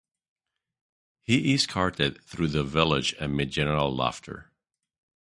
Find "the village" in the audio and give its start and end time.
2.47-3.13